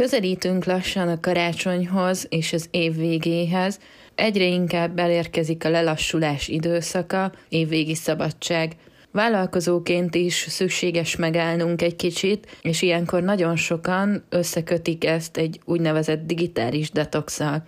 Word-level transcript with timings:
Közelítünk 0.00 0.64
lassan 0.64 1.08
a 1.08 1.20
karácsonyhoz 1.20 2.26
és 2.28 2.52
az 2.52 2.68
év 2.70 2.96
végéhez, 2.96 3.78
egyre 4.14 4.44
inkább 4.44 4.98
elérkezik 4.98 5.64
a 5.64 5.68
lelassulás 5.68 6.48
időszaka, 6.48 7.32
évvégi 7.48 7.94
szabadság. 7.94 8.76
Vállalkozóként 9.12 10.14
is 10.14 10.46
szükséges 10.48 11.16
megállnunk 11.16 11.82
egy 11.82 11.96
kicsit, 11.96 12.58
és 12.62 12.82
ilyenkor 12.82 13.22
nagyon 13.22 13.56
sokan 13.56 14.24
összekötik 14.28 15.04
ezt 15.04 15.36
egy 15.36 15.60
úgynevezett 15.64 16.26
digitális 16.26 16.90
detoxal. 16.90 17.66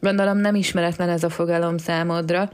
Gondolom 0.00 0.38
nem 0.38 0.54
ismeretlen 0.54 1.08
ez 1.08 1.24
a 1.24 1.30
fogalom 1.30 1.78
számodra. 1.78 2.50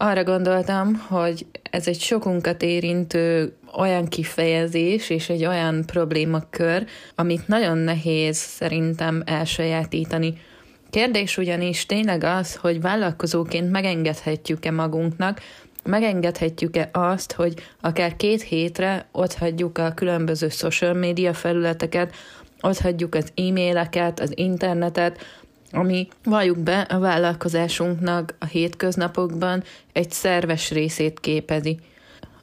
Arra 0.00 0.24
gondoltam, 0.24 0.94
hogy 0.94 1.46
ez 1.70 1.88
egy 1.88 2.00
sokunkat 2.00 2.62
érintő 2.62 3.52
olyan 3.78 4.06
kifejezés 4.06 5.10
és 5.10 5.28
egy 5.28 5.44
olyan 5.44 5.84
problémakör, 5.86 6.86
amit 7.14 7.48
nagyon 7.48 7.78
nehéz 7.78 8.36
szerintem 8.36 9.22
elsajátítani. 9.26 10.34
Kérdés 10.90 11.36
ugyanis 11.36 11.86
tényleg 11.86 12.24
az, 12.24 12.54
hogy 12.54 12.80
vállalkozóként 12.80 13.70
megengedhetjük-e 13.70 14.70
magunknak, 14.70 15.40
megengedhetjük-e 15.84 16.88
azt, 16.92 17.32
hogy 17.32 17.54
akár 17.80 18.16
két 18.16 18.42
hétre 18.42 19.08
ott 19.12 19.34
hagyjuk 19.34 19.78
a 19.78 19.92
különböző 19.94 20.48
social 20.48 20.92
media 20.92 21.34
felületeket, 21.34 22.14
ott 22.60 22.78
hagyjuk 22.78 23.14
az 23.14 23.32
e-maileket, 23.36 24.20
az 24.20 24.32
internetet, 24.34 25.18
ami 25.72 26.08
valljuk 26.24 26.58
be 26.58 26.80
a 26.80 26.98
vállalkozásunknak 26.98 28.34
a 28.38 28.44
hétköznapokban 28.44 29.62
egy 29.92 30.10
szerves 30.10 30.70
részét 30.70 31.20
képezi. 31.20 31.78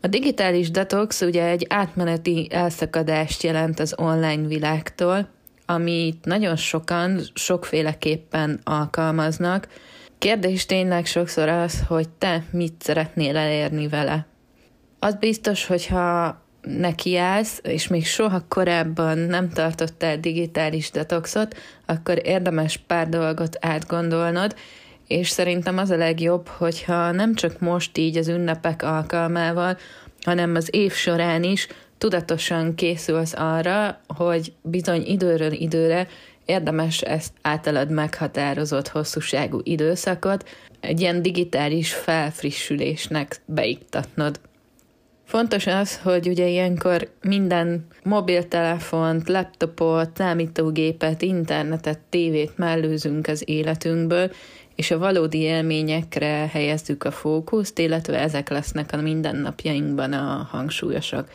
A 0.01 0.07
digitális 0.07 0.71
detox 0.71 1.21
ugye 1.21 1.45
egy 1.45 1.65
átmeneti 1.69 2.47
elszakadást 2.51 3.43
jelent 3.43 3.79
az 3.79 3.93
online 3.97 4.47
világtól, 4.47 5.27
amit 5.65 6.25
nagyon 6.25 6.55
sokan 6.55 7.21
sokféleképpen 7.33 8.59
alkalmaznak. 8.63 9.67
Kérdés 10.17 10.65
tényleg 10.65 11.05
sokszor 11.05 11.49
az, 11.49 11.83
hogy 11.87 12.09
te 12.09 12.43
mit 12.51 12.73
szeretnél 12.79 13.37
elérni 13.37 13.87
vele. 13.87 14.25
Az 14.99 15.15
biztos, 15.15 15.65
hogyha 15.65 16.44
nekiállsz, 16.65 17.59
és 17.63 17.87
még 17.87 18.05
soha 18.05 18.45
korábban 18.47 19.17
nem 19.17 19.49
tartottál 19.49 20.17
digitális 20.17 20.91
detoxot, 20.91 21.57
akkor 21.85 22.21
érdemes 22.23 22.77
pár 22.77 23.09
dolgot 23.09 23.57
átgondolnod, 23.59 24.55
és 25.07 25.29
szerintem 25.29 25.77
az 25.77 25.89
a 25.89 25.97
legjobb, 25.97 26.47
hogyha 26.47 27.11
nem 27.11 27.35
csak 27.35 27.59
most 27.59 27.97
így 27.97 28.17
az 28.17 28.27
ünnepek 28.27 28.83
alkalmával, 28.83 29.77
hanem 30.21 30.55
az 30.55 30.67
év 30.71 30.93
során 30.93 31.43
is 31.43 31.67
tudatosan 31.97 32.75
készülsz 32.75 33.33
arra, 33.37 33.99
hogy 34.07 34.53
bizony 34.61 35.03
időről 35.05 35.51
időre 35.51 36.07
érdemes 36.45 37.01
ezt 37.01 37.33
általad 37.41 37.89
meghatározott 37.89 38.87
hosszúságú 38.87 39.59
időszakot 39.63 40.49
egy 40.79 41.01
ilyen 41.01 41.21
digitális 41.21 41.93
felfrissülésnek 41.93 43.41
beiktatnod. 43.45 44.39
Fontos 45.25 45.67
az, 45.67 45.99
hogy 46.01 46.27
ugye 46.27 46.47
ilyenkor 46.47 47.09
minden 47.21 47.87
mobiltelefont, 48.03 49.27
laptopot, 49.29 50.09
számítógépet, 50.17 51.21
internetet, 51.21 51.99
tévét 51.99 52.57
mellőzünk 52.57 53.27
az 53.27 53.43
életünkből, 53.45 54.31
és 54.75 54.91
a 54.91 54.97
valódi 54.97 55.37
élményekre 55.37 56.47
helyezzük 56.51 57.03
a 57.03 57.11
fókuszt, 57.11 57.79
illetve 57.79 58.19
ezek 58.19 58.49
lesznek 58.49 58.89
a 58.93 59.01
mindennapjainkban 59.01 60.13
a 60.13 60.47
hangsúlyosak. 60.51 61.29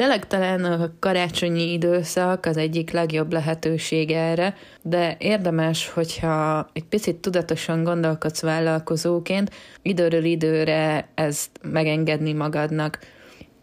Tényleg 0.00 0.26
talán 0.26 0.64
a 0.64 0.90
karácsonyi 0.98 1.72
időszak 1.72 2.46
az 2.46 2.56
egyik 2.56 2.90
legjobb 2.90 3.32
lehetőség 3.32 4.10
erre, 4.10 4.54
de 4.82 5.16
érdemes, 5.18 5.88
hogyha 5.88 6.68
egy 6.72 6.84
picit 6.84 7.16
tudatosan 7.16 7.84
gondolkodsz 7.84 8.40
vállalkozóként, 8.40 9.50
időről 9.82 10.24
időre 10.24 11.08
ezt 11.14 11.50
megengedni 11.62 12.32
magadnak. 12.32 12.98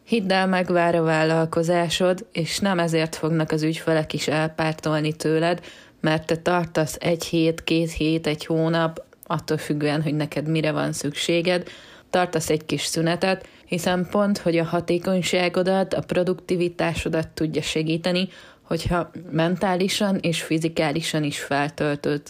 Hidd 0.04 0.32
el, 0.32 0.48
megvár 0.48 0.96
a 0.96 1.02
vállalkozásod, 1.04 2.28
és 2.32 2.60
nem 2.60 2.80
ezért 2.80 3.16
fognak 3.16 3.52
az 3.52 3.64
ügyfelek 3.64 4.14
is 4.14 4.28
elpártolni 4.28 5.14
tőled, 5.14 5.62
mert 6.02 6.26
te 6.26 6.36
tartasz 6.36 6.98
egy 7.00 7.24
hét, 7.24 7.64
két 7.64 7.92
hét, 7.92 8.28
egy 8.28 8.46
hónap, 8.46 9.06
attól 9.24 9.58
függően, 9.58 10.02
hogy 10.02 10.16
neked 10.16 10.48
mire 10.48 10.72
van 10.72 10.94
szükséged, 10.94 11.68
tartasz 12.10 12.50
egy 12.50 12.66
kis 12.66 12.86
szünetet, 12.86 13.48
hiszen 13.68 14.08
pont, 14.12 14.38
hogy 14.38 14.58
a 14.58 14.64
hatékonyságodat, 14.64 15.94
a 15.94 16.02
produktivitásodat 16.02 17.28
tudja 17.28 17.62
segíteni, 17.62 18.30
hogyha 18.62 19.12
mentálisan 19.32 20.18
és 20.22 20.42
fizikálisan 20.42 21.24
is 21.24 21.40
feltöltöd. 21.40 22.22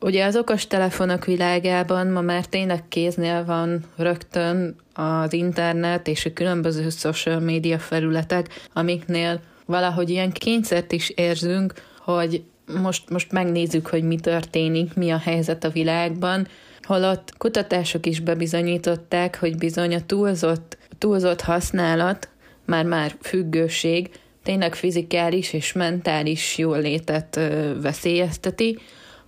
Ugye 0.00 0.24
az 0.24 0.36
okos 0.36 0.66
telefonok 0.66 1.24
világában 1.24 2.06
ma 2.06 2.20
már 2.20 2.46
tényleg 2.46 2.88
kéznél 2.88 3.44
van 3.44 3.84
rögtön 3.96 4.76
az 4.94 5.32
internet 5.32 6.08
és 6.08 6.24
a 6.24 6.32
különböző 6.32 6.88
social 6.90 7.40
media 7.40 7.78
felületek, 7.78 8.68
amiknél 8.72 9.40
valahogy 9.66 10.10
ilyen 10.10 10.32
kényszert 10.32 10.92
is 10.92 11.08
érzünk, 11.08 11.72
hogy 11.98 12.42
most, 12.80 13.10
most 13.10 13.32
megnézzük, 13.32 13.86
hogy 13.86 14.02
mi 14.02 14.16
történik, 14.16 14.94
mi 14.94 15.10
a 15.10 15.18
helyzet 15.18 15.64
a 15.64 15.70
világban, 15.70 16.46
holott 16.86 17.34
kutatások 17.38 18.06
is 18.06 18.20
bebizonyították, 18.20 19.38
hogy 19.38 19.56
bizony 19.56 19.94
a 19.94 20.06
túlzott, 20.06 20.78
túlzott 20.98 21.40
használat, 21.40 22.28
már-már 22.66 23.14
függőség, 23.20 24.10
tényleg 24.42 24.74
fizikális 24.74 25.52
és 25.52 25.72
mentális 25.72 26.58
jólétet 26.58 27.40
veszélyezteti, 27.82 28.78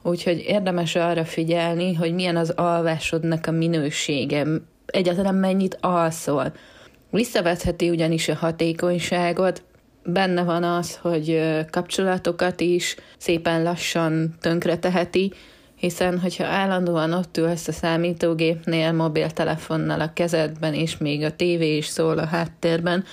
úgyhogy 0.02 0.44
érdemes 0.46 0.94
arra 0.94 1.24
figyelni, 1.24 1.94
hogy 1.94 2.14
milyen 2.14 2.36
az 2.36 2.50
alvásodnak 2.50 3.46
a 3.46 3.50
minősége, 3.50 4.46
egyáltalán 4.86 5.34
mennyit 5.34 5.78
alszol. 5.80 6.52
Visszavetheti 7.10 7.90
ugyanis 7.90 8.28
a 8.28 8.34
hatékonyságot, 8.34 9.62
benne 10.04 10.42
van 10.42 10.62
az, 10.62 10.96
hogy 10.96 11.40
kapcsolatokat 11.70 12.60
is 12.60 12.96
szépen 13.18 13.62
lassan 13.62 14.34
tönkre 14.40 14.78
teheti, 14.78 15.32
hiszen 15.84 16.18
hogyha 16.18 16.44
állandóan 16.44 17.12
ott 17.12 17.36
ülsz 17.36 17.68
a 17.68 17.72
számítógépnél, 17.72 18.92
mobiltelefonnal 18.92 20.00
a 20.00 20.12
kezedben, 20.12 20.74
és 20.74 20.98
még 20.98 21.22
a 21.22 21.36
tévé 21.36 21.76
is 21.76 21.86
szól 21.86 22.18
a 22.18 22.26
háttérben, 22.26 23.04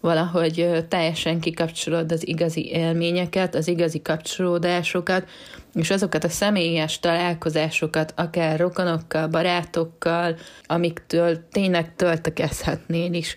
valahogy 0.00 0.84
teljesen 0.88 1.40
kikapcsolod 1.40 2.12
az 2.12 2.28
igazi 2.28 2.68
élményeket, 2.68 3.54
az 3.54 3.68
igazi 3.68 4.02
kapcsolódásokat, 4.02 5.28
és 5.74 5.90
azokat 5.90 6.24
a 6.24 6.28
személyes 6.28 6.98
találkozásokat, 6.98 8.12
akár 8.16 8.58
rokonokkal, 8.58 9.26
barátokkal, 9.26 10.36
amiktől 10.66 11.48
tényleg 11.52 11.94
töltekezhetnél 11.96 13.12
is. 13.12 13.36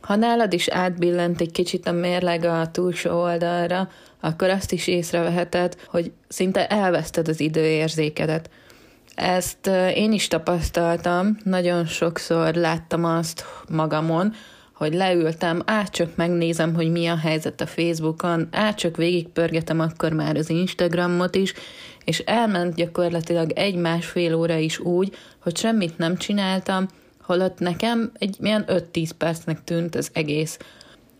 Ha 0.00 0.16
nálad 0.16 0.52
is 0.52 0.68
átbillent 0.68 1.40
egy 1.40 1.52
kicsit 1.52 1.86
a 1.86 1.92
mérleg 1.92 2.44
a 2.44 2.70
túlsó 2.70 3.20
oldalra, 3.20 3.88
akkor 4.20 4.48
azt 4.48 4.72
is 4.72 4.86
észreveheted, 4.86 5.76
hogy 5.86 6.12
szinte 6.28 6.66
elveszted 6.66 7.28
az 7.28 7.40
időérzékedet. 7.40 8.50
Ezt 9.14 9.70
én 9.94 10.12
is 10.12 10.28
tapasztaltam, 10.28 11.36
nagyon 11.44 11.86
sokszor 11.86 12.54
láttam 12.54 13.04
azt 13.04 13.44
magamon, 13.68 14.34
hogy 14.74 14.94
leültem, 14.94 15.62
át 15.64 16.16
megnézem, 16.16 16.74
hogy 16.74 16.90
mi 16.90 17.06
a 17.06 17.16
helyzet 17.16 17.60
a 17.60 17.66
Facebookon, 17.66 18.48
át 18.50 18.78
csak 18.78 18.96
végigpörgetem 18.96 19.80
akkor 19.80 20.12
már 20.12 20.36
az 20.36 20.50
Instagramot 20.50 21.34
is, 21.34 21.54
és 22.04 22.18
elment 22.18 22.74
gyakorlatilag 22.74 23.52
egy-másfél 23.52 24.34
óra 24.34 24.56
is 24.56 24.78
úgy, 24.78 25.16
hogy 25.42 25.56
semmit 25.56 25.98
nem 25.98 26.16
csináltam, 26.16 26.88
holott 27.22 27.58
nekem 27.58 28.12
egy 28.18 28.36
milyen 28.40 28.64
5-10 28.68 29.10
percnek 29.18 29.64
tűnt 29.64 29.94
az 29.94 30.10
egész. 30.12 30.58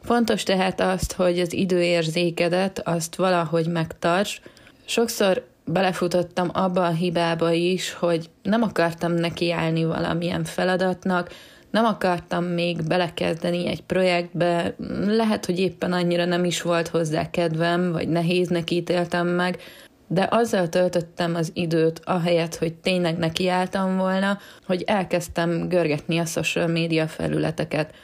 Fontos 0.06 0.42
tehát 0.42 0.80
azt, 0.80 1.12
hogy 1.12 1.38
az 1.38 1.52
időérzékedet 1.52 2.80
azt 2.84 3.14
valahogy 3.14 3.66
megtarts. 3.66 4.40
Sokszor 4.84 5.46
belefutottam 5.64 6.50
abba 6.52 6.84
a 6.84 6.90
hibába 6.90 7.52
is, 7.52 7.92
hogy 7.92 8.30
nem 8.42 8.62
akartam 8.62 9.12
nekiállni 9.12 9.84
valamilyen 9.84 10.44
feladatnak, 10.44 11.30
nem 11.70 11.84
akartam 11.84 12.44
még 12.44 12.82
belekezdeni 12.82 13.66
egy 13.66 13.82
projektbe, 13.82 14.74
lehet, 15.06 15.46
hogy 15.46 15.58
éppen 15.58 15.92
annyira 15.92 16.24
nem 16.24 16.44
is 16.44 16.62
volt 16.62 16.88
hozzá 16.88 17.30
kedvem, 17.30 17.92
vagy 17.92 18.08
nehéznek 18.08 18.70
ítéltem 18.70 19.26
meg, 19.26 19.58
de 20.08 20.28
azzal 20.30 20.68
töltöttem 20.68 21.34
az 21.34 21.50
időt, 21.54 22.00
ahelyett, 22.04 22.56
hogy 22.56 22.74
tényleg 22.74 23.18
nekiálltam 23.18 23.96
volna, 23.96 24.38
hogy 24.66 24.82
elkezdtem 24.86 25.68
görgetni 25.68 26.18
a 26.18 26.24
social 26.24 26.66
média 26.66 27.06
felületeket. 27.06 27.94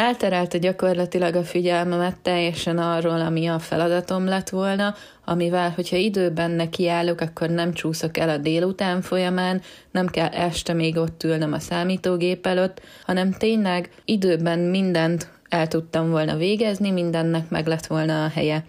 Elterelte 0.00 0.58
gyakorlatilag 0.58 1.34
a 1.34 1.42
figyelmemet 1.42 2.20
teljesen 2.22 2.78
arról, 2.78 3.20
ami 3.20 3.46
a 3.46 3.58
feladatom 3.58 4.24
lett 4.24 4.48
volna, 4.48 4.94
amivel, 5.24 5.70
hogyha 5.70 5.96
időben 5.96 6.50
nekiállok, 6.50 7.20
akkor 7.20 7.48
nem 7.50 7.72
csúszok 7.72 8.16
el 8.16 8.28
a 8.28 8.36
délután 8.36 9.02
folyamán, 9.02 9.60
nem 9.90 10.06
kell 10.06 10.28
este 10.28 10.72
még 10.72 10.96
ott 10.96 11.22
ülnöm 11.22 11.52
a 11.52 11.58
számítógép 11.58 12.46
előtt, 12.46 12.80
hanem 13.06 13.32
tényleg 13.32 13.90
időben 14.04 14.58
mindent 14.58 15.28
el 15.48 15.68
tudtam 15.68 16.10
volna 16.10 16.36
végezni, 16.36 16.90
mindennek 16.90 17.48
meg 17.48 17.66
lett 17.66 17.86
volna 17.86 18.24
a 18.24 18.28
helye. 18.28 18.64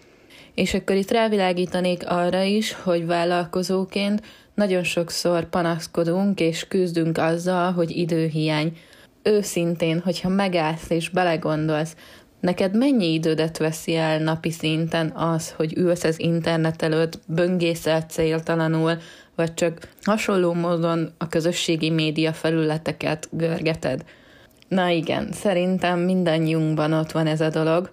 És 0.56 0.74
akkor 0.74 0.96
itt 0.96 1.12
rávilágítanék 1.12 2.10
arra 2.10 2.42
is, 2.42 2.74
hogy 2.74 3.06
vállalkozóként 3.06 4.22
nagyon 4.54 4.84
sokszor 4.84 5.50
panaszkodunk 5.50 6.40
és 6.40 6.68
küzdünk 6.68 7.18
azzal, 7.18 7.72
hogy 7.72 7.98
időhiány. 7.98 8.78
Őszintén, 9.24 10.00
hogyha 10.00 10.30
megállsz 10.30 10.90
és 10.90 11.10
belegondolsz, 11.10 11.96
neked 12.40 12.78
mennyi 12.78 13.14
idődet 13.14 13.58
veszi 13.58 13.96
el 13.96 14.20
napi 14.20 14.52
szinten 14.52 15.10
az, 15.10 15.52
hogy 15.52 15.78
ülsz 15.78 16.04
az 16.04 16.20
internet 16.20 16.82
előtt, 16.82 17.20
böngészel 17.26 18.02
céltalanul, 18.02 18.98
vagy 19.36 19.54
csak 19.54 19.80
hasonló 20.04 20.54
módon 20.54 21.14
a 21.18 21.28
közösségi 21.28 21.90
média 21.90 22.34
felületeket 22.34 23.28
görgeted. 23.32 24.04
Na 24.68 24.88
igen, 24.90 25.32
szerintem 25.32 26.00
mindannyiunkban 26.00 26.94
ott 26.94 27.12
van 27.12 27.28
ez 27.28 27.42
a 27.42 27.50
dolog, 27.50 27.92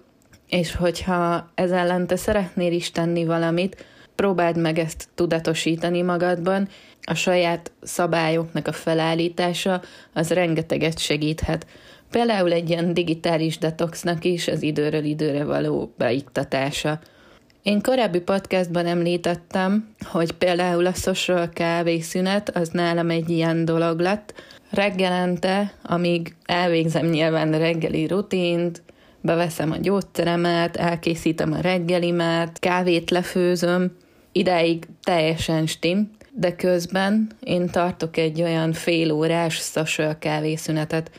és 0.49 0.75
hogyha 0.75 1.49
ez 1.55 1.71
ellen 1.71 2.07
te 2.07 2.15
szeretnél 2.15 2.71
is 2.71 2.91
tenni 2.91 3.25
valamit, 3.25 3.85
próbáld 4.17 4.57
meg 4.57 4.79
ezt 4.79 5.07
tudatosítani 5.15 6.01
magadban, 6.01 6.67
a 7.01 7.13
saját 7.13 7.71
szabályoknak 7.81 8.67
a 8.67 8.71
felállítása 8.71 9.81
az 10.13 10.29
rengeteget 10.29 10.99
segíthet. 10.99 11.65
Például 12.11 12.51
egy 12.51 12.69
ilyen 12.69 12.93
digitális 12.93 13.57
detoxnak 13.57 14.23
is 14.23 14.47
az 14.47 14.61
időről 14.61 15.03
időre 15.03 15.43
való 15.43 15.93
beiktatása. 15.97 16.99
Én 17.61 17.81
korábbi 17.81 18.19
podcastban 18.19 18.85
említettem, 18.85 19.95
hogy 20.05 20.31
például 20.31 20.85
a 20.85 20.93
social 20.93 21.49
kávészünet 21.49 22.49
az 22.49 22.69
nálam 22.69 23.09
egy 23.09 23.29
ilyen 23.29 23.65
dolog 23.65 23.99
lett. 23.99 24.33
Reggelente, 24.71 25.73
amíg 25.83 26.35
elvégzem 26.45 27.05
nyilván 27.05 27.53
a 27.53 27.57
reggeli 27.57 28.07
rutint, 28.07 28.81
beveszem 29.21 29.71
a 29.71 29.77
gyógyszeremet, 29.77 30.75
elkészítem 30.75 31.51
a 31.51 31.59
reggelimet, 31.59 32.59
kávét 32.59 33.11
lefőzöm, 33.11 33.91
idáig 34.37 34.87
teljesen 35.03 35.65
stim, 35.65 36.11
de 36.31 36.55
közben 36.55 37.27
én 37.43 37.69
tartok 37.69 38.17
egy 38.17 38.41
olyan 38.41 38.73
fél 38.73 39.11
órás 39.11 39.55
social 39.55 40.17
kávészünetet. 40.19 41.11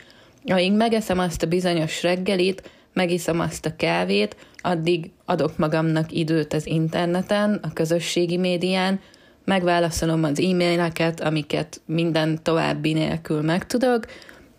Amíg 0.45 0.73
megeszem 0.73 1.19
azt 1.19 1.43
a 1.43 1.47
bizonyos 1.47 2.03
reggelit, 2.03 2.69
megiszom 2.93 3.39
azt 3.39 3.65
a 3.65 3.75
kávét, 3.75 4.35
addig 4.57 5.11
adok 5.25 5.57
magamnak 5.57 6.11
időt 6.11 6.53
az 6.53 6.67
interneten, 6.67 7.59
a 7.61 7.73
közösségi 7.73 8.37
médián, 8.37 8.99
megválaszolom 9.45 10.23
az 10.23 10.39
e-maileket, 10.39 11.21
amiket 11.21 11.81
minden 11.85 12.39
további 12.43 12.93
nélkül 12.93 13.41
megtudok, 13.41 14.05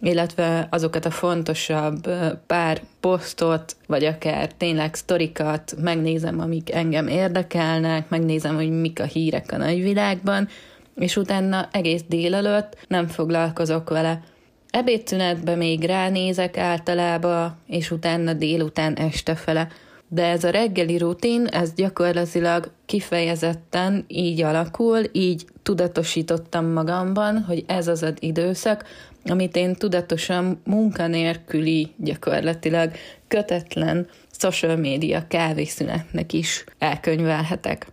illetve 0.02 0.66
azokat 0.70 1.04
a 1.04 1.10
fontosabb 1.10 2.08
pár 2.46 2.80
posztot, 3.00 3.76
vagy 3.86 4.04
akár 4.04 4.52
tényleg 4.52 4.94
sztorikat 4.94 5.74
megnézem, 5.80 6.40
amik 6.40 6.74
engem 6.74 7.08
érdekelnek, 7.08 8.08
megnézem, 8.08 8.54
hogy 8.54 8.70
mik 8.70 9.00
a 9.00 9.04
hírek 9.04 9.52
a 9.52 9.56
nagyvilágban, 9.56 10.48
és 10.96 11.16
utána 11.16 11.68
egész 11.72 12.02
délelőtt 12.08 12.76
nem 12.88 13.06
foglalkozok 13.06 13.90
vele. 13.90 14.22
Ebédszünetben 14.70 15.58
még 15.58 15.84
ránézek 15.84 16.56
általában, 16.56 17.56
és 17.66 17.90
utána 17.90 18.32
délután 18.32 18.94
este 18.94 19.34
fele. 19.34 19.68
De 20.12 20.24
ez 20.24 20.44
a 20.44 20.50
reggeli 20.50 20.98
rutin, 20.98 21.46
ez 21.46 21.74
gyakorlatilag 21.74 22.70
kifejezetten 22.86 24.04
így 24.08 24.42
alakul, 24.42 25.02
így 25.12 25.44
tudatosítottam 25.62 26.66
magamban, 26.66 27.42
hogy 27.42 27.64
ez 27.66 27.88
az 27.88 28.02
az 28.02 28.14
időszak, 28.18 28.84
amit 29.24 29.56
én 29.56 29.74
tudatosan 29.74 30.60
munkanélküli, 30.64 31.90
gyakorlatilag 31.96 32.90
kötetlen 33.28 34.06
social 34.30 34.76
media 34.76 35.24
kávészünetnek 35.28 36.32
is 36.32 36.64
elkönyvelhetek. 36.78 37.86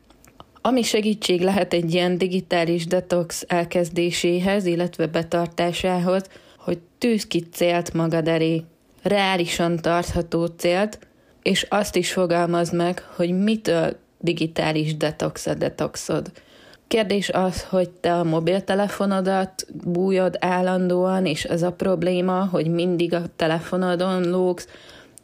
Ami 0.62 0.82
segítség 0.82 1.42
lehet 1.42 1.74
egy 1.74 1.94
ilyen 1.94 2.18
digitális 2.18 2.86
detox 2.86 3.46
elkezdéséhez, 3.48 4.66
illetve 4.66 5.08
betartásához, 5.08 6.24
hogy 6.58 6.80
tűz 6.98 7.28
ki 7.28 7.40
célt 7.40 7.94
magad 7.94 8.28
elé, 8.28 8.64
reálisan 9.02 9.78
tartható 9.78 10.46
célt, 10.46 11.00
és 11.42 11.66
azt 11.70 11.96
is 11.96 12.12
fogalmaz 12.12 12.72
meg, 12.72 13.04
hogy 13.16 13.38
mitől 13.38 13.96
digitális 14.20 14.98
detox 14.98 15.48
a 15.48 15.54
detoxod. 15.54 16.32
Kérdés 16.88 17.30
az, 17.30 17.64
hogy 17.64 17.90
te 17.90 18.14
a 18.14 18.24
mobiltelefonodat 18.24 19.66
bújod 19.84 20.36
állandóan, 20.40 21.26
és 21.26 21.44
ez 21.44 21.62
a 21.62 21.72
probléma, 21.72 22.48
hogy 22.52 22.68
mindig 22.68 23.14
a 23.14 23.22
telefonodon 23.36 24.30
lógsz, 24.30 24.68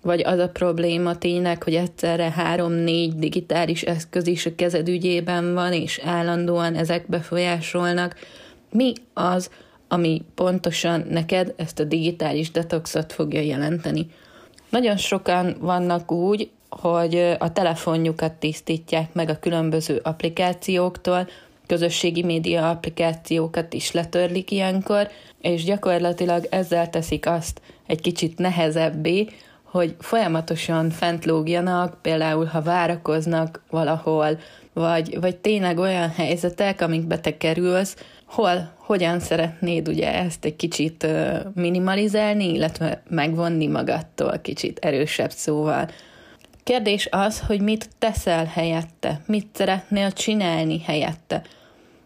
vagy 0.01 0.21
az 0.21 0.39
a 0.39 0.49
probléma 0.49 1.17
tényleg, 1.17 1.63
hogy 1.63 1.75
egyszerre 1.75 2.31
három-négy 2.31 3.15
digitális 3.15 3.81
eszköz 3.81 4.27
is 4.27 4.45
a 4.45 4.55
kezed 4.55 4.87
ügyében 4.87 5.53
van, 5.53 5.73
és 5.73 6.01
állandóan 6.05 6.75
ezek 6.75 7.09
befolyásolnak. 7.09 8.15
Mi 8.71 8.93
az, 9.13 9.49
ami 9.87 10.21
pontosan 10.35 11.05
neked 11.09 11.53
ezt 11.55 11.79
a 11.79 11.83
digitális 11.83 12.51
detoxot 12.51 13.13
fogja 13.13 13.41
jelenteni? 13.41 14.07
Nagyon 14.73 14.97
sokan 14.97 15.55
vannak 15.59 16.11
úgy, 16.11 16.49
hogy 16.69 17.35
a 17.39 17.51
telefonjukat 17.51 18.31
tisztítják 18.31 19.13
meg 19.13 19.29
a 19.29 19.39
különböző 19.39 19.99
applikációktól, 20.03 21.27
közösségi 21.67 22.23
média 22.23 22.69
applikációkat 22.69 23.73
is 23.73 23.91
letörlik 23.91 24.51
ilyenkor, 24.51 25.07
és 25.41 25.63
gyakorlatilag 25.63 26.47
ezzel 26.49 26.89
teszik 26.89 27.27
azt 27.27 27.61
egy 27.87 28.01
kicsit 28.01 28.37
nehezebbé, 28.37 29.27
hogy 29.63 29.95
folyamatosan 29.99 30.89
fent 30.89 31.25
lógjanak, 31.25 31.97
például 32.01 32.45
ha 32.45 32.61
várakoznak 32.61 33.63
valahol, 33.69 34.39
vagy, 34.73 35.19
vagy 35.19 35.35
tényleg 35.35 35.77
olyan 35.77 36.09
helyzetek, 36.09 36.81
amikbe 36.81 37.19
te 37.19 37.37
kerülsz, 37.37 37.95
hol, 38.25 38.71
hogyan 38.75 39.19
szeretnéd 39.19 39.87
ugye 39.87 40.13
ezt 40.13 40.45
egy 40.45 40.55
kicsit 40.55 41.07
minimalizálni, 41.53 42.53
illetve 42.53 43.01
megvonni 43.09 43.67
magadtól 43.67 44.39
kicsit 44.41 44.79
erősebb 44.79 45.31
szóval. 45.31 45.89
Kérdés 46.63 47.07
az, 47.11 47.39
hogy 47.39 47.61
mit 47.61 47.89
teszel 47.99 48.45
helyette, 48.45 49.21
mit 49.25 49.47
szeretnél 49.53 50.11
csinálni 50.11 50.79
helyette. 50.79 51.41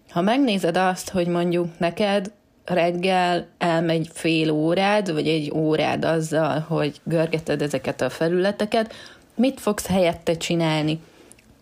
Ha 0.10 0.22
megnézed 0.22 0.78
azt, 0.78 1.10
hogy 1.10 1.28
mondjuk 1.28 1.80
neked 1.80 2.32
reggel 2.66 3.48
elmegy 3.58 4.10
fél 4.14 4.52
órád, 4.52 5.14
vagy 5.14 5.28
egy 5.28 5.52
órád 5.56 6.06
azzal, 6.06 6.60
hogy 6.60 7.02
görgeted 7.04 7.62
ezeket 7.62 8.02
a 8.02 8.10
felületeket, 8.10 8.94
mit 9.36 9.60
fogsz 9.60 9.88
helyette 9.88 10.38
csinálni? 10.38 11.00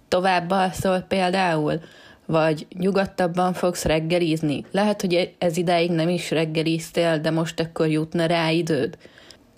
Tovább 0.08 0.50
alszol 0.52 1.00
például? 1.00 1.80
Vagy 2.26 2.68
nyugodtabban 2.78 3.54
fogsz 3.54 3.84
reggelizni? 3.84 4.66
Lehet, 4.72 5.02
hogy 5.02 5.36
ez 5.38 5.58
idáig 5.58 5.92
nem 5.92 6.10
is 6.10 6.32
reggeliztél, 6.32 7.20
de 7.20 7.32
most 7.32 7.60
akkor 7.60 7.88
jutna 7.88 8.26
rá 8.26 8.50
időd. 8.50 8.98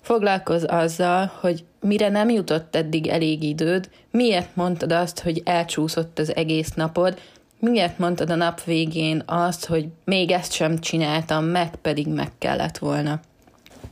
Foglalkozz 0.02 0.64
azzal, 0.68 1.32
hogy 1.40 1.66
mire 1.80 2.10
nem 2.10 2.30
jutott 2.30 2.76
eddig 2.76 3.08
elég 3.08 3.44
időd, 3.44 3.90
miért 4.12 4.56
mondtad 4.56 4.92
azt, 4.92 5.20
hogy 5.20 5.42
elcsúszott 5.46 6.20
az 6.20 6.36
egész 6.36 6.74
napod, 6.74 7.20
miért 7.60 7.98
mondtad 7.98 8.30
a 8.30 8.36
nap 8.36 8.64
végén 8.64 9.24
azt, 9.26 9.66
hogy 9.66 9.88
még 10.06 10.32
ezt 10.32 10.52
sem 10.52 10.80
csináltam 10.80 11.46
meg, 11.46 11.76
pedig 11.76 12.08
meg 12.08 12.32
kellett 12.38 12.78
volna. 12.78 13.20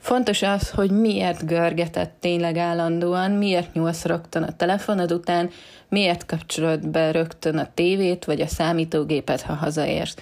Fontos 0.05 0.41
az, 0.41 0.69
hogy 0.69 0.91
miért 0.91 1.45
görgetett 1.45 2.13
tényleg 2.19 2.57
állandóan, 2.57 3.31
miért 3.31 3.73
nyúlsz 3.73 4.05
rögtön 4.05 4.43
a 4.43 4.55
telefonod 4.55 5.11
után, 5.11 5.49
miért 5.89 6.25
kapcsolod 6.25 6.87
be 6.87 7.11
rögtön 7.11 7.57
a 7.57 7.67
tévét 7.73 8.25
vagy 8.25 8.41
a 8.41 8.47
számítógépet, 8.47 9.41
ha 9.41 9.53
hazaérsz. 9.53 10.15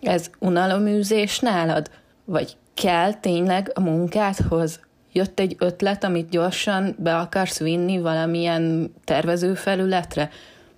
Ez 0.00 0.30
unaloműzés 0.38 1.38
nálad? 1.38 1.90
Vagy 2.24 2.56
kell 2.74 3.14
tényleg 3.14 3.70
a 3.74 3.80
munkádhoz? 3.80 4.80
Jött 5.12 5.40
egy 5.40 5.56
ötlet, 5.58 6.04
amit 6.04 6.28
gyorsan 6.28 6.94
be 6.98 7.16
akarsz 7.16 7.58
vinni 7.58 8.00
valamilyen 8.00 8.94
tervezőfelületre? 9.04 10.30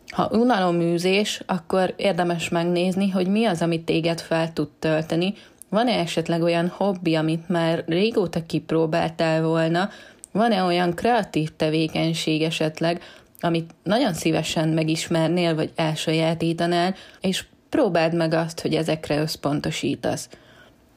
Ha 0.09 0.29
unaloműzés, 0.33 1.43
akkor 1.47 1.95
érdemes 1.97 2.49
megnézni, 2.49 3.11
hogy 3.11 3.27
mi 3.27 3.45
az, 3.45 3.63
amit 3.63 3.85
téged 3.85 4.21
fel 4.21 4.53
tud 4.53 4.69
tölteni. 4.79 5.35
Van-e 5.71 5.99
esetleg 5.99 6.43
olyan 6.43 6.69
hobbi, 6.69 7.15
amit 7.15 7.49
már 7.49 7.85
régóta 7.87 8.47
kipróbáltál 8.47 9.43
volna? 9.43 9.89
Van-e 10.33 10.63
olyan 10.63 10.95
kreatív 10.95 11.51
tevékenység 11.57 12.43
esetleg, 12.43 13.03
amit 13.41 13.71
nagyon 13.83 14.15
szívesen 14.15 14.69
megismernél, 14.69 15.55
vagy 15.55 15.71
elsajátítanál, 15.75 16.95
és 17.21 17.45
próbáld 17.69 18.15
meg 18.15 18.33
azt, 18.35 18.61
hogy 18.61 18.75
ezekre 18.75 19.21
összpontosítasz. 19.21 20.29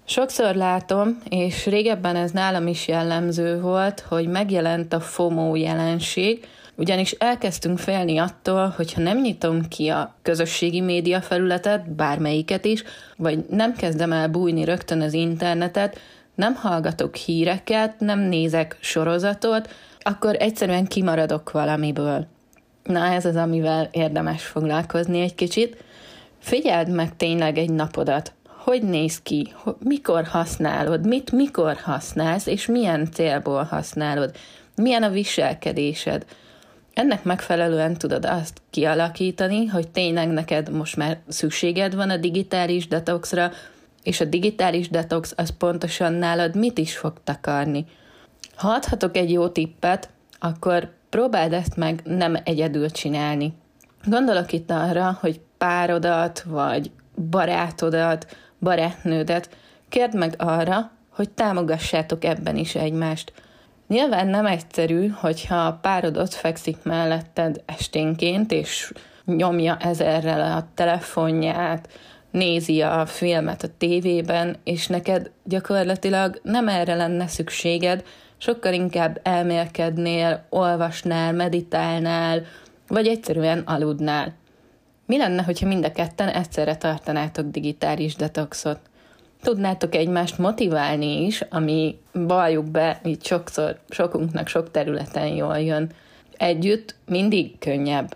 Sokszor 0.06 0.56
látom, 0.56 1.22
és 1.30 1.65
régebben 1.65 2.15
ez 2.15 2.32
nálam 2.32 2.68
is 2.68 2.88
jellemző 2.88 3.62
volt, 3.62 4.00
hogy 4.00 4.27
megjelent 4.27 4.94
a 4.94 5.00
FOMO 5.00 5.56
jelenség, 5.56 6.48
ugyanis 6.75 7.12
elkezdtünk 7.12 7.80
félni 7.80 8.18
attól, 8.18 8.74
hogyha 8.75 9.01
nem 9.01 9.22
nyitom 9.22 9.68
ki 9.68 9.88
a 9.88 10.15
közösségi 10.22 10.82
média 10.82 11.22
felületet, 11.22 11.89
bármelyiket 11.89 12.65
is, 12.65 12.84
vagy 13.18 13.46
nem 13.50 13.75
kezdem 13.75 14.12
el 14.12 14.27
bújni 14.27 14.63
rögtön 14.63 15.01
az 15.01 15.13
internetet, 15.13 16.00
nem 16.36 16.56
hallgatok 16.56 17.15
híreket, 17.15 18.00
nem 18.00 18.20
nézek 18.20 18.77
sorozatot, 18.80 19.70
akkor 20.00 20.36
egyszerűen 20.39 20.86
kimaradok 20.86 21.51
valamiből. 21.51 22.27
Na 22.84 23.06
ez 23.06 23.25
az, 23.25 23.36
amivel 23.36 23.89
érdemes 23.92 24.44
foglalkozni 24.44 25.22
egy 25.22 25.36
kicsit. 25.36 25.84
Figyeld 26.39 26.89
meg 26.89 27.15
tényleg 27.18 27.58
egy 27.58 27.70
napodat. 27.70 28.34
Hogy 28.48 28.82
néz 28.82 29.22
ki? 29.22 29.53
Mikor 29.80 30.24
használod? 30.24 31.08
Mit 31.08 31.32
mikor 31.32 31.77
használsz? 31.84 32.46
És 32.46 32.65
milyen 32.65 33.12
célból 33.12 33.63
használod? 33.63 34.36
Milyen 34.75 35.03
a 35.03 35.10
viselkedésed? 35.10 36.25
Ennek 36.94 37.24
megfelelően 37.24 37.94
tudod 37.94 38.26
azt 38.26 38.62
kialakítani, 38.70 39.66
hogy 39.66 39.88
tényleg 39.88 40.28
neked 40.28 40.72
most 40.72 40.96
már 40.96 41.20
szükséged 41.28 41.96
van 41.96 42.10
a 42.10 42.18
digitális 42.18 42.88
detoxra, 42.88 43.52
és 44.04 44.20
a 44.20 44.26
digitális 44.26 44.90
detox 44.90 45.34
az 45.38 45.50
pontosan 45.58 46.14
nálad 46.14 46.56
mit 46.56 46.78
is 46.78 46.98
fog 46.98 47.14
takarni. 47.24 47.86
Ha 48.56 48.70
adhatok 48.70 49.18
egy 49.18 49.32
jó 49.32 49.48
tippet, 49.48 50.10
akkor 50.40 50.90
próbáld 51.10 51.54
ezt 51.54 51.76
meg 51.76 52.02
nem 52.04 52.38
egyedül 52.44 52.90
csinálni. 52.92 53.54
Gondolok 54.06 54.52
itt 54.52 54.72
arra, 54.72 55.18
hogy 55.22 55.40
párodat, 55.58 56.44
vagy 56.48 56.92
barátodat, 57.30 58.38
barátnődet 58.60 59.50
kérd 59.90 60.16
meg 60.16 60.34
arra, 60.38 60.92
hogy 61.10 61.30
támogassátok 61.30 62.24
ebben 62.24 62.58
is 62.58 62.76
egymást. 62.76 63.34
Nyilván 63.88 64.28
nem 64.28 64.46
egyszerű, 64.46 65.08
hogyha 65.08 65.56
a 65.56 65.80
párod 65.82 66.18
ott 66.18 66.34
fekszik 66.34 66.78
melletted 66.84 67.62
esténként, 67.66 68.52
és 68.52 68.92
nyomja 69.25 69.78
ezerrel 69.78 70.58
a 70.58 70.68
telefonját, 70.74 71.90
nézi 72.32 72.82
a 72.82 73.06
filmet 73.06 73.63
a 73.63 73.68
tévében, 73.78 74.56
és 74.63 74.88
neked 74.88 75.32
gyakorlatilag 75.44 76.40
nem 76.44 76.68
erre 76.68 76.96
lenne 76.96 77.28
szükséged, 77.28 78.04
sokkal 78.38 78.74
inkább 78.74 79.20
elmélkednél, 79.24 80.46
olvasnál, 80.50 81.34
meditálnál, 81.34 82.46
vagy 82.88 83.08
egyszerűen 83.08 83.60
aludnál. 83.60 84.34
Mi 85.06 85.18
lenne, 85.18 85.44
hogyha 85.44 85.68
mind 85.68 85.86
a 85.86 85.92
ketten 85.92 86.28
egyszerre 86.30 86.75
tartanátok 86.75 87.46
digitális 87.46 88.16
detoxot? 88.16 88.80
Tudnátok 89.44 89.96
egymást 89.96 90.38
motiválni 90.38 91.26
is, 91.26 91.42
ami 91.50 92.00
baljuk 92.28 92.66
be, 92.66 93.02
így 93.06 93.26
sokszor, 93.26 93.80
sokunknak 93.90 94.48
sok 94.48 94.72
területen 94.72 95.28
jól 95.28 95.60
jön. 95.60 95.90
Együtt 96.38 96.96
mindig 97.06 97.60
könnyebb. 97.60 98.16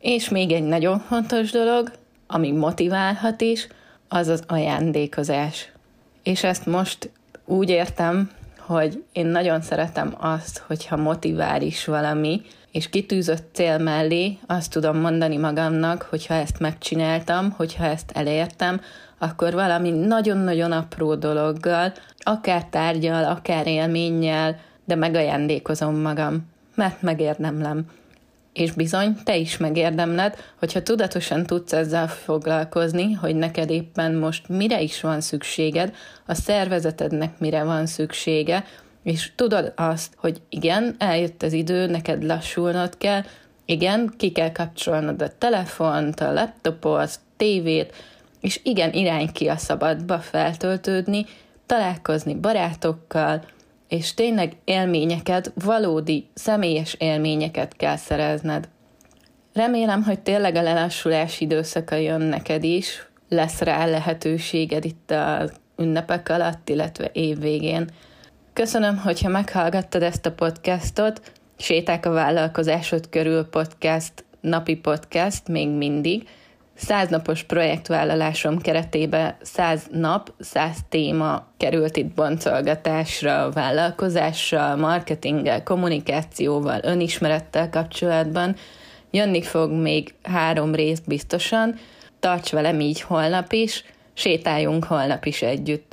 És 0.00 0.28
még 0.28 0.52
egy 0.52 0.62
nagyon 0.62 0.98
fontos 0.98 1.50
dolog, 1.50 1.92
ami 2.26 2.50
motiválhat 2.50 3.40
is, 3.40 3.68
az 4.08 4.28
az 4.28 4.42
ajándékozás. 4.46 5.72
És 6.22 6.44
ezt 6.44 6.66
most 6.66 7.10
úgy 7.44 7.68
értem, 7.68 8.30
hogy 8.58 9.04
én 9.12 9.26
nagyon 9.26 9.60
szeretem 9.60 10.14
azt, 10.18 10.58
hogyha 10.58 10.96
motivál 10.96 11.62
is 11.62 11.84
valami, 11.84 12.42
és 12.72 12.88
kitűzött 12.88 13.48
cél 13.52 13.78
mellé 13.78 14.38
azt 14.46 14.70
tudom 14.72 14.96
mondani 14.96 15.36
magamnak, 15.36 16.02
hogyha 16.02 16.34
ezt 16.34 16.58
megcsináltam, 16.58 17.50
hogyha 17.50 17.84
ezt 17.84 18.10
elértem, 18.14 18.80
akkor 19.18 19.52
valami 19.52 19.90
nagyon-nagyon 19.90 20.72
apró 20.72 21.14
dologgal, 21.14 21.92
akár 22.18 22.64
tárgyal, 22.64 23.24
akár 23.24 23.66
élménnyel, 23.66 24.58
de 24.84 24.94
megajándékozom 24.94 25.96
magam, 25.96 26.48
mert 26.74 27.02
megérdemlem. 27.02 27.84
És 28.52 28.72
bizony, 28.72 29.16
te 29.24 29.36
is 29.36 29.56
megérdemled, 29.56 30.36
hogyha 30.58 30.82
tudatosan 30.82 31.46
tudsz 31.46 31.72
ezzel 31.72 32.08
foglalkozni, 32.08 33.12
hogy 33.12 33.36
neked 33.36 33.70
éppen 33.70 34.14
most 34.14 34.48
mire 34.48 34.80
is 34.80 35.00
van 35.00 35.20
szükséged, 35.20 35.94
a 36.26 36.34
szervezetednek 36.34 37.38
mire 37.38 37.64
van 37.64 37.86
szüksége, 37.86 38.64
és 39.02 39.32
tudod 39.34 39.72
azt, 39.76 40.12
hogy 40.16 40.40
igen, 40.48 40.94
eljött 40.98 41.42
az 41.42 41.52
idő, 41.52 41.86
neked 41.86 42.24
lassulnod 42.24 42.98
kell, 42.98 43.22
igen, 43.64 44.12
ki 44.16 44.32
kell 44.32 44.52
kapcsolnod 44.52 45.22
a 45.22 45.38
telefont, 45.38 46.20
a 46.20 46.32
laptopot, 46.32 47.20
tévét, 47.36 47.94
és 48.40 48.60
igen, 48.62 48.92
irány 48.92 49.32
ki 49.32 49.48
a 49.48 49.56
szabadba 49.56 50.18
feltöltődni, 50.18 51.26
találkozni 51.66 52.34
barátokkal, 52.34 53.44
és 53.88 54.14
tényleg 54.14 54.56
élményeket, 54.64 55.52
valódi, 55.54 56.28
személyes 56.34 56.94
élményeket 56.98 57.76
kell 57.76 57.96
szerezned. 57.96 58.68
Remélem, 59.52 60.02
hogy 60.02 60.20
tényleg 60.20 60.54
a 60.54 60.62
lelassulás 60.62 61.40
időszaka 61.40 61.94
jön 61.94 62.20
neked 62.20 62.64
is, 62.64 63.06
lesz 63.28 63.60
rá 63.60 63.86
lehetőséged 63.86 64.84
itt 64.84 65.10
a 65.10 65.50
ünnepek 65.76 66.28
alatt, 66.28 66.68
illetve 66.68 67.10
évvégén. 67.12 67.90
Köszönöm, 68.60 68.96
hogyha 68.96 69.28
meghallgattad 69.28 70.02
ezt 70.02 70.26
a 70.26 70.32
podcastot, 70.32 71.20
Séták 71.58 72.06
a 72.06 72.10
vállalkozásod 72.10 73.08
körül 73.08 73.44
podcast, 73.44 74.24
napi 74.40 74.76
podcast 74.76 75.48
még 75.48 75.68
mindig– 75.68 76.28
száznapos 76.86 77.42
projektvállalásom 77.42 78.58
keretében 78.58 79.36
száz 79.42 79.86
nap, 79.90 80.32
száz 80.38 80.76
téma 80.88 81.46
került 81.56 81.96
itt 81.96 82.14
boncolgatásra, 82.14 83.50
vállalkozással, 83.50 84.76
marketinggel, 84.76 85.62
kommunikációval, 85.62 86.80
önismerettel 86.82 87.70
kapcsolatban. 87.70 88.56
Jönni 89.10 89.42
fog 89.42 89.70
még 89.70 90.14
három 90.22 90.74
rész 90.74 91.00
biztosan, 91.06 91.78
tarts 92.18 92.50
velem 92.50 92.80
így 92.80 93.00
holnap 93.00 93.52
is, 93.52 93.84
sétáljunk 94.12 94.84
holnap 94.84 95.24
is 95.24 95.42
együtt. 95.42 95.89